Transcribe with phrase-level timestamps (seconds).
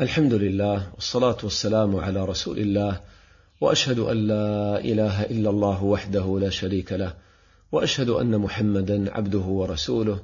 [0.00, 3.00] الحمد لله والصلاة والسلام على رسول الله
[3.60, 7.14] وأشهد أن لا إله إلا الله وحده لا شريك له
[7.72, 10.20] وأشهد أن محمدا عبده ورسوله.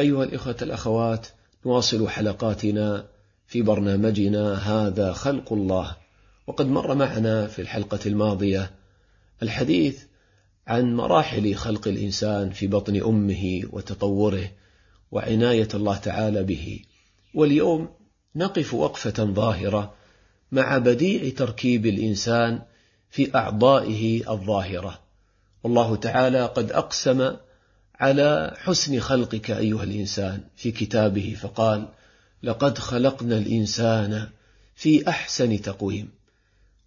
[0.00, 1.26] أيها الإخوة الأخوات
[1.66, 3.06] نواصل حلقاتنا
[3.46, 5.96] في برنامجنا هذا خلق الله.
[6.46, 8.70] وقد مر معنا في الحلقة الماضية
[9.42, 10.02] الحديث
[10.66, 14.50] عن مراحل خلق الإنسان في بطن أمه وتطوره
[15.10, 16.80] وعناية الله تعالى به.
[17.34, 17.99] واليوم
[18.36, 19.94] نقف وقفة ظاهرة
[20.52, 22.62] مع بديع تركيب الإنسان
[23.10, 25.00] في أعضائه الظاهرة.
[25.64, 27.36] والله تعالى قد أقسم
[27.94, 31.88] على حسن خلقك أيها الإنسان في كتابه فقال
[32.42, 34.28] لقد خلقنا الإنسان
[34.74, 36.10] في أحسن تقويم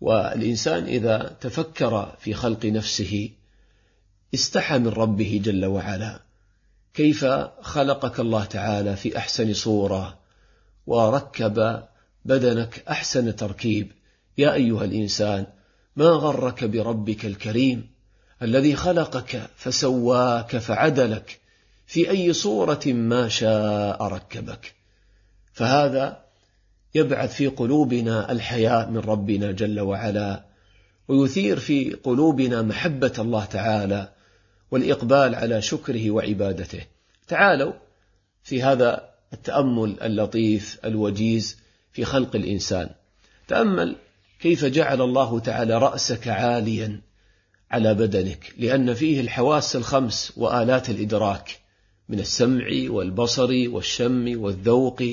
[0.02, 3.30] والإنسان إذا تفكر في خلق نفسه
[4.34, 6.20] استحى من ربه جل وعلا.
[6.94, 7.25] كيف
[7.62, 10.23] خلقك الله تعالى في أحسن صورة؟
[10.88, 11.84] وركب
[12.26, 13.92] بدنك أحسن تركيب.
[14.38, 15.46] يا أيها الإنسان
[15.96, 17.90] ما غرك بربك الكريم؟
[18.42, 21.40] الذي خلقك فسواك فعدلك.
[21.88, 24.73] في أي صورة ما شاء ركبك.
[25.53, 26.23] فهذا
[26.95, 30.44] يبعث في قلوبنا الحياء من ربنا جل وعلا
[31.08, 34.09] ويثير في قلوبنا محبة الله تعالى
[34.72, 36.81] والإقبال على شكره وعبادته.
[37.28, 37.73] تعالوا
[38.44, 41.58] في هذا التأمل اللطيف الوجيز
[41.92, 42.89] في خلق الإنسان.
[43.48, 43.95] تأمل
[44.40, 47.02] كيف جعل الله تعالى رأسك عاليا
[47.72, 51.59] على بدنك لأن فيه الحواس الخمس وآلات الإدراك
[52.09, 55.03] من السمع والبصر والشم والذوق.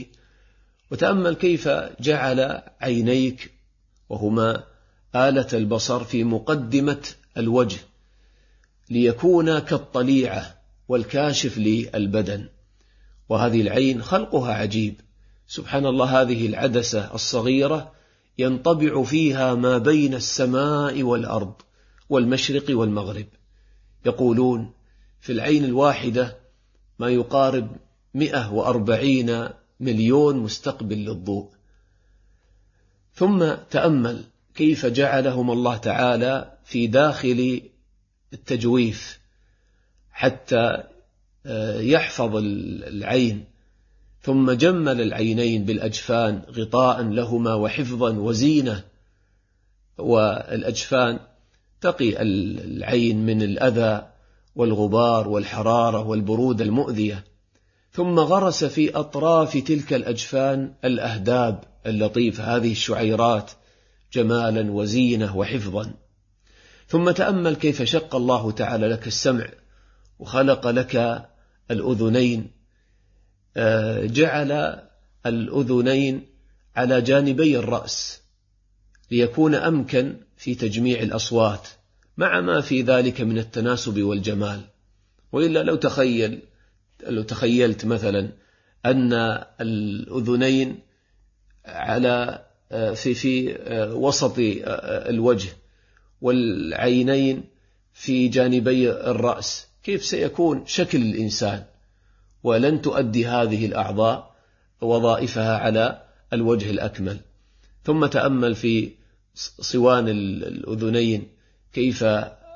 [0.91, 1.69] وتأمل كيف
[2.01, 3.51] جعل عينيك
[4.09, 4.65] وهما
[5.15, 7.79] آلة البصر في مقدمة الوجه
[8.91, 10.55] ليكون كالطليعة
[10.89, 12.49] والكاشف للبدن.
[13.31, 15.01] وهذه العين خلقها عجيب.
[15.47, 17.93] سبحان الله هذه العدسة الصغيرة
[18.39, 21.55] ينطبع فيها ما بين السماء والأرض
[22.09, 23.27] والمشرق والمغرب.
[24.07, 24.73] يقولون
[25.21, 26.37] في العين الواحدة
[26.99, 27.77] ما يقارب
[28.15, 29.49] مئة وأربعين
[29.81, 31.49] مليون مستقبل للضوء.
[33.15, 34.25] ثم تأمل
[34.55, 37.63] كيف جعلهم الله تعالى في داخل
[38.33, 39.21] التجويف
[40.11, 40.83] حتى
[41.81, 43.45] يحفظ العين
[44.23, 48.85] ثم جمل العينين بالأجفان غطاء لهما وحفظا وزينة
[49.99, 51.19] والأجفان
[51.81, 54.07] تقي العين من الأذى
[54.57, 57.25] والغبار والحرارة والبرودة المؤذية.
[57.93, 63.51] ثم غرس في أطراف تلك الأجفان الأهداب اللطيفة هذه الشعيرات
[64.13, 65.95] جمالا وزينة وحفظا.
[66.89, 69.47] ثم تأمل كيف شق الله تعالى لك السمع
[70.19, 71.27] وخلق لك
[71.71, 72.51] الأذنين
[73.57, 74.81] آه، جعل
[75.27, 76.27] الأذنين
[76.77, 78.21] على جانبي الرأس
[79.11, 81.69] ليكون أمكن في تجميع الأصوات
[82.17, 84.61] مع ما في ذلك من التناسب والجمال.
[85.33, 86.43] وإلا لو تخيل
[87.07, 88.29] لو تخيلت مثلا
[88.87, 89.13] أن
[89.61, 90.79] الأذنين
[91.67, 95.49] على آه، في في آه، وسط الوجه
[96.21, 97.45] والعينين
[97.93, 101.65] في جانبي الرأس كيف سيكون شكل الإنسان؟
[102.43, 104.35] ولن تؤدي هذه الأعضاء
[104.81, 106.03] وظائفها على
[106.33, 107.21] الوجه الأكمل.
[107.85, 108.93] ثم تأمل في
[109.61, 111.29] صوان الأذنين
[111.73, 112.05] كيف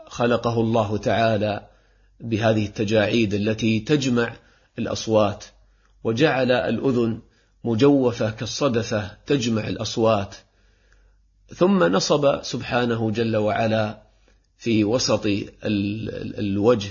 [0.07, 1.67] خلقه الله تعالى
[2.21, 4.37] بهذه التجاعيد التي تجمع
[4.79, 5.45] الأصوات.
[6.05, 7.21] وجعل الأذن
[7.65, 10.35] مجوفة كالصدفة تجمع الأصوات.
[11.55, 14.03] ثم نصب سبحانه جل وعلا
[14.59, 15.27] في وسط
[15.65, 16.91] الوجه.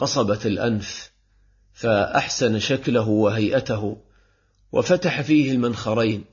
[0.00, 1.10] قصبة الأنف
[1.72, 3.96] فأحسن شكله وهيئته
[4.72, 6.24] وفتح فيه المنخرين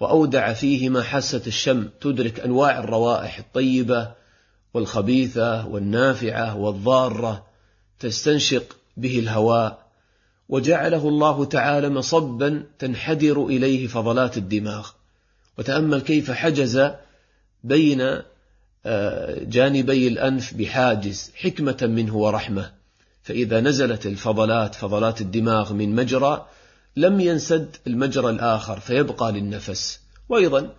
[0.00, 4.12] وأودع فيهما حاسة الشم تدرك أنواع الروائح الطيبة
[4.74, 7.46] والخبيثة والنافعة والضارة
[8.00, 9.86] تستنشق به الهواء
[10.48, 14.90] وجعله الله تعالى مصبا تنحدر إليه فضلات الدماغ.
[15.58, 16.90] وتأمل كيف حجز
[17.64, 18.22] بين
[18.86, 22.81] آه، جانبي الأنف بحاجز حكمة منه ورحمة.
[23.22, 26.46] فإذا نزلت الفضلات فضلات الدماغ من مجرى
[26.96, 30.00] لم ينسد المجرى الآخر فيبقى للنفس.
[30.28, 30.74] وأيضا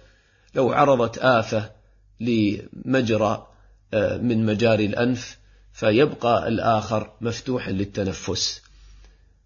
[0.56, 1.72] لو عرضت آفة
[2.20, 3.48] لمجرى
[3.94, 5.38] آه، من مجاري الأنف
[5.74, 8.62] فيبقى الآخر مفتوحا للتنفس.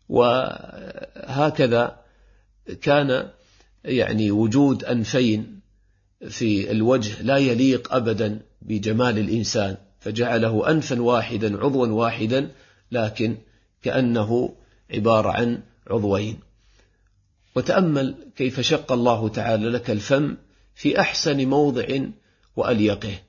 [0.10, 1.98] وهكذا
[2.82, 3.30] كان
[3.86, 5.60] يعني وجود أنفين
[6.30, 12.52] في الوجه لا يليق أبدا بجمال الإنسان فجعله أنفا واحدا عضوا واحدا
[12.92, 13.38] لكن
[13.82, 14.56] كأنه
[14.92, 16.40] عبارة عن عضوين.
[17.56, 20.38] وتأمل كيف شق الله تعالى لك الفم
[20.76, 21.86] في أحسن موضع
[22.56, 23.20] وأليقه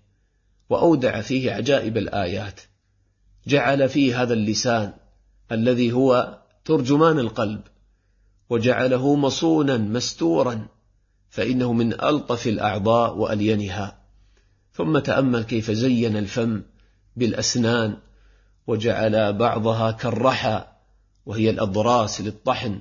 [0.71, 2.61] وأودع فيه عجائب الآيات
[3.47, 4.93] جعل فيه هذا اللسان
[5.53, 7.61] الذي هو ترجمان القلب
[8.51, 10.69] وجعله مصونا مستورا
[11.31, 13.99] فإنه من ألطف الأعضاء وألينها.
[14.73, 16.63] ثم تأمل كيف زين الفم
[17.17, 17.97] بالأسنان
[18.69, 20.65] وجعل بعضها كالرحى
[21.27, 22.79] وهي الأضراس للطحن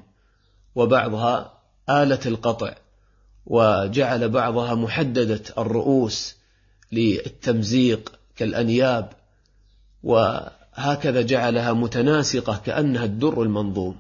[0.76, 1.54] وبعضها
[1.90, 2.76] آلة القطع
[3.46, 6.36] وجعل بعضها محددة الرؤوس
[6.92, 9.10] للتمزيق كالأنياب
[10.04, 13.96] وهكذا جعلها متناسقة كأنها الدر المنظوم.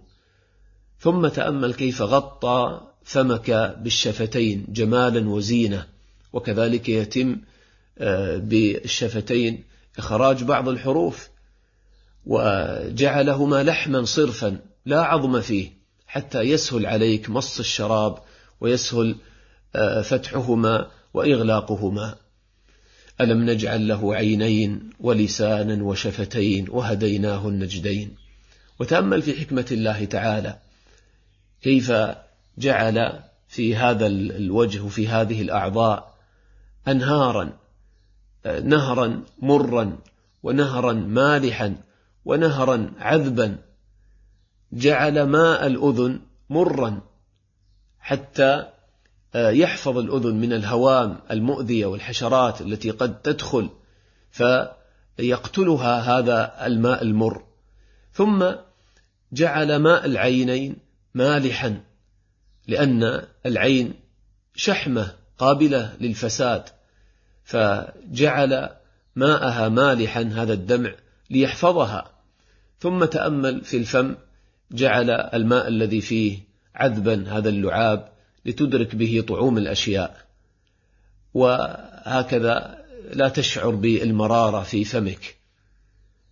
[0.99, 5.85] ثم تأمل كيف غطى فمك بالشفتين جمالا وزينة
[6.33, 7.37] وكذلك يتم
[7.97, 9.63] آه، بالشفتين
[9.97, 11.29] إخراج بعض الحروف
[12.27, 15.69] وجعلهما لحما صرفا لا عظم فيه
[16.07, 18.17] حتى يسهل عليك مص الشراب
[18.61, 19.15] ويسهل
[19.75, 22.15] آه، فتحهما وإغلاقهما.
[23.21, 28.15] ألم نجعل له عينين ولسانا وشفتين وهديناه النجدين.
[28.79, 30.57] وتأمل في حكمة الله تعالى
[31.61, 31.91] كيف
[32.57, 36.17] جعل في هذا الوجه وفي هذه الأعضاء
[36.87, 37.53] أنهارا
[38.63, 39.97] نهرا مرا
[40.43, 41.75] ونهرا مالحا
[42.27, 43.57] ونهرا عذبا
[44.73, 46.19] جعل ماء الأذن
[46.49, 47.01] مرا
[47.99, 48.67] حتى
[49.35, 53.69] يحفظ الأذن من الهوام المؤذية والحشرات التي قد تدخل
[54.31, 57.43] فيقتلها هذا الماء المر.
[58.13, 58.45] ثم
[59.31, 60.75] جعل ماء العينين
[61.13, 61.81] مالحا
[62.67, 63.93] لأن العين
[64.55, 66.63] شحمة قابلة للفساد
[67.43, 68.69] فجعل
[69.15, 70.91] ماءها مالحا هذا الدمع
[71.29, 72.16] ليحفظها.
[72.79, 74.15] ثم تأمل في الفم
[74.71, 76.37] جعل الماء الذي فيه
[76.75, 78.09] عذبا هذا اللعاب
[78.45, 80.17] لتدرك به طعوم الأشياء.
[81.33, 82.77] وهكذا
[83.13, 85.35] لا تشعر بالمرارة في فمك.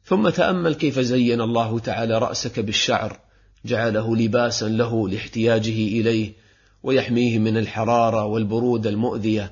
[0.06, 3.20] ثم تأمل كيف زين الله تعالى رأسك بالشعر
[3.66, 6.34] جعله لباسا له لاحتياجه إليه
[6.84, 9.52] ويحميه من الحرارة والبرود المؤذية.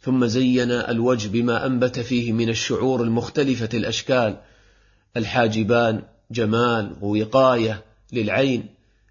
[0.00, 4.36] ثم زين الوجه بما أنبت فيه من الشعور المختلفة الأشكال
[5.16, 8.66] الحاجبان جمال ووقاية للعين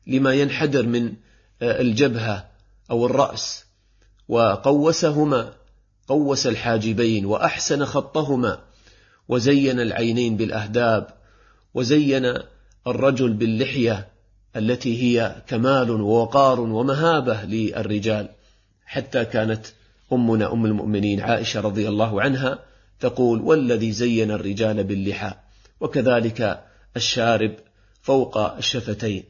[0.08, 1.14] لما ينحدر من
[1.62, 2.46] الجبهة
[2.92, 3.66] أو الرأس.
[4.28, 5.54] وقوسهما
[6.08, 8.60] قوس الحاجبين وأحسن خطهما
[9.28, 11.08] وزين العينين بالأهداب
[11.74, 12.34] وزين
[12.88, 14.08] الرجل باللحية
[14.56, 18.30] التي هي كمال ووقار ومهابة للرجال.
[18.86, 19.66] حتى كانت
[20.14, 22.60] أمنا أم المؤمنين عائشة رضي الله عنها
[23.00, 25.34] تقول والذي زين الرجال باللحى.
[25.80, 26.67] وكذلك
[26.98, 27.56] الشارب
[28.02, 29.24] فوق الشفتين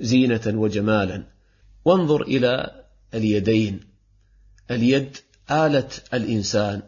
[0.00, 1.22] زينة وجمالا.
[1.84, 2.82] وانظر إلى
[3.14, 3.80] اليدين.
[4.70, 5.16] اليد
[5.50, 6.82] آلة الإنسان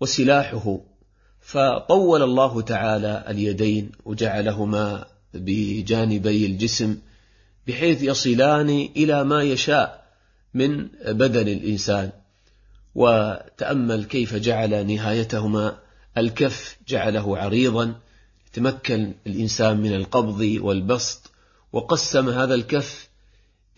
[0.00, 0.80] وسلاحه
[1.40, 6.98] فطول الله تعالى اليدين وجعلهما بجانبي الجسم
[7.66, 10.04] بحيث يصلان إلى ما يشاء
[10.54, 12.10] من بدن الإنسان.
[12.94, 15.78] وتأمل كيف جعل نهايتهما
[16.18, 17.94] الكف جعله عريضا
[18.52, 21.30] يتمكن الإنسان من القبض والبسط
[21.72, 23.08] وقسم هذا الكف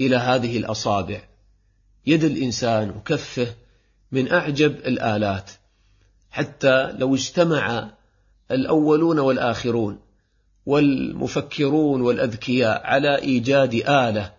[0.00, 1.22] إلى هذه الأصابع.
[2.06, 3.54] يد الإنسان وكفه
[4.12, 5.50] من أعجب الآلات.
[6.30, 7.90] حتى لو اجتمع
[8.50, 9.98] الأولون والآخرون
[10.66, 14.32] والمفكرون والأذكياء على إيجاد آلة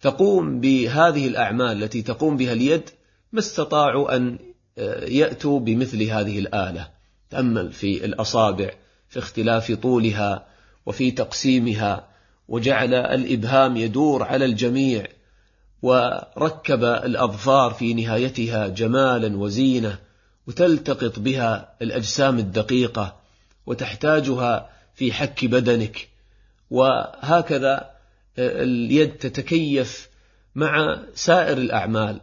[0.00, 2.90] تقوم بهذه الأعمال التي تقوم بها اليد
[3.32, 4.38] ما استطاعوا أن
[4.78, 6.88] آه، يأتوا بمثل هذه الآلة.
[7.30, 8.70] تأمل في الأصابع.
[9.08, 10.46] في اختلاف طولها
[10.86, 12.08] وفي تقسيمها
[12.48, 15.06] وجعل الإبهام يدور على الجميع
[15.82, 19.98] وركب الأظفار في نهايتها جمالا وزينة
[20.46, 23.16] وتلتقط بها الأجسام الدقيقة
[23.66, 26.08] وتحتاجها في حك بدنك.
[26.70, 27.90] وهكذا
[28.38, 30.08] آه، اليد تتكيف
[30.54, 32.20] مع سائر الأعمال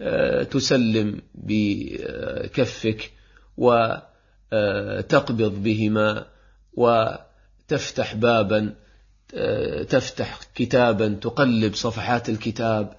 [0.00, 3.12] آه، تسلم بكفك
[4.52, 6.26] وتقبض بهما
[6.74, 8.74] وتفتح بابا
[9.88, 12.92] تفتح كتابا تقلب صفحات الكتاب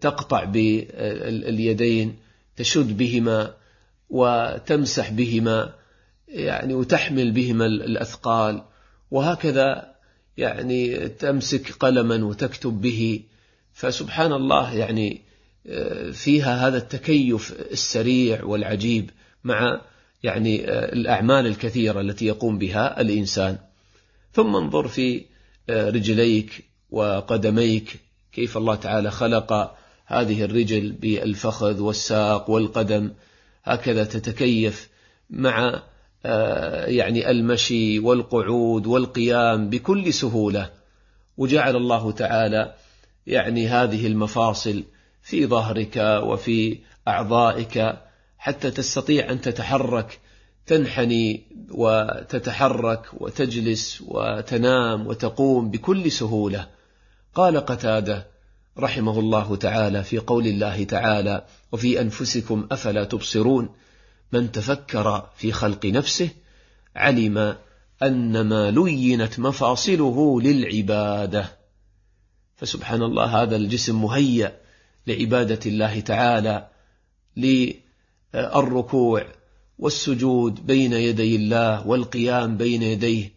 [0.00, 2.16] تقطع باليدين
[2.56, 3.54] تشد بهما
[4.10, 5.74] وتمسح بهما
[6.28, 8.62] يعني وتحمل بهما الأثقال.
[9.10, 9.94] وهكذا
[10.36, 13.20] يعني تمسك قلما وتكتب به.
[13.72, 15.22] فسبحان الله يعني
[16.12, 19.10] فيها هذا التكيف السريع والعجيب.
[19.46, 19.80] مع
[20.22, 23.58] يعني الأعمال الكثيرة التي يقوم بها الإنسان.
[24.32, 25.24] ثم انظر في
[25.70, 28.00] رجليك وقدميك.
[28.32, 29.74] كيف الله تعالى خلق
[30.06, 33.12] هذه الرجل بالفخذ والساق والقدم.
[33.64, 34.88] هكذا تتكيف
[35.30, 35.82] مع
[36.24, 40.70] آه، يعني المشي والقعود والقيام بكل سهولة.
[41.36, 42.74] وجعل الله تعالى
[43.26, 44.84] يعني هذه المفاصل
[45.22, 48.05] في ظهرك وفي أعضائك.
[48.46, 50.18] حتى تستطيع أن تتحرك
[50.66, 56.68] تنحني وتتحرك وتجلس وتنام وتقوم بكل سهولة.
[57.34, 58.26] قال قتادة
[58.78, 63.68] رحمه الله تعالى في قول الله تعالى وفي أنفسكم أفلا تبصرون؟
[64.32, 66.28] من تفكر في خلق نفسه
[66.96, 67.56] علم
[68.02, 71.52] أن ما لينت مفاصله للعبادة.
[72.56, 74.56] فسبحان الله هذا الجسم مهيأ
[75.06, 76.68] لعبادة الله تعالى
[78.36, 79.26] للركوع
[79.78, 83.32] والسجود بين يدي الله والقيام بين يديه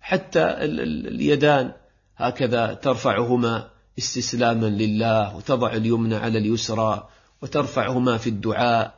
[0.00, 1.72] حتى اليدان
[2.16, 3.68] هكذا ترفعهما
[3.98, 7.08] استسلاما لله وتضع اليمنى على اليسرى
[7.42, 8.94] وترفعهما في الدعاء.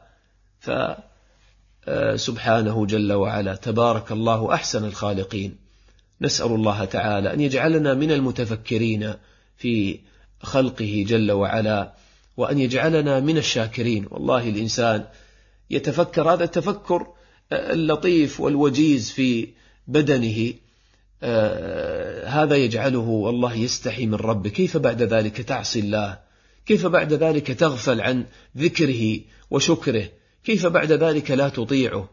[1.87, 5.57] فسبحانه جل وعلا تبارك الله أحسن الخالقين.
[6.21, 9.15] نسأل الله تعالى أن يجعلنا من المتفكرين
[9.57, 10.01] في
[10.43, 11.93] خلقه جل وعلا.
[12.39, 14.07] وأن يجعلنا من الشاكرين.
[14.11, 15.05] والله الإنسان
[15.71, 17.07] يتفكر هذا التفكر
[17.53, 19.49] اللطيف والوجيز في
[19.87, 20.55] بدنه
[21.23, 24.51] آه، هذا يجعله والله يستحي من ربه.
[24.51, 26.19] كيف بعد ذلك تعصي الله؟
[26.67, 28.27] كيف بعد ذلك تغفل عن
[28.57, 30.09] ذكره وشكره؟
[30.45, 32.09] كيف بعد ذلك لا تطيعه؟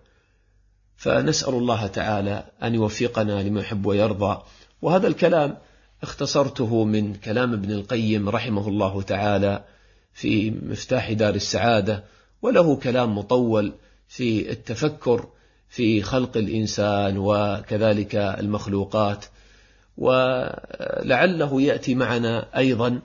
[0.98, 4.41] فنسأل الله تعالى أن يوفقنا لما يحب ويرضى.
[4.82, 5.58] وهذا الكلام
[6.03, 9.75] اختصرته من كلام ابن القيم رحمه الله تعالى.
[10.15, 12.03] في مفتاح دار السعادة
[12.41, 13.74] وله كلام مطول
[14.07, 15.27] في التفكر
[15.69, 19.25] في خلق الإنسان وكذلك المخلوقات.
[19.98, 23.01] ولعله يأتي معنا أيضا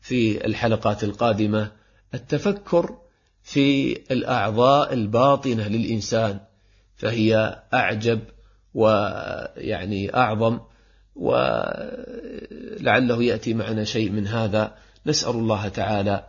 [0.00, 1.70] في الحلقات القادمة
[2.14, 2.98] التفكر
[3.42, 6.40] في الأعضاء الباطنة للإنسان
[6.96, 8.20] فهي أعجب
[8.74, 10.60] ويعني أعظم.
[11.16, 11.62] ولعله
[13.22, 14.74] يأتي معنا شيء من هذا
[15.06, 16.24] نسأل الله تعالى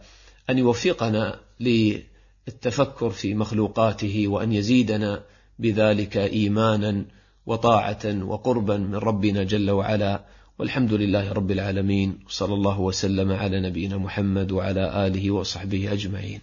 [0.49, 5.23] أن يوفقنا للتفكر في مخلوقاته وأن يزيدنا
[5.59, 7.05] بذلك إيمانا
[7.45, 10.25] وطاعة وقربا من ربنا جل وعلا.
[10.59, 12.19] والحمد لله رب العالمين.
[12.27, 16.41] صلى الله وسلم على نبينا محمد وعلى آله وصحبه أجمعين.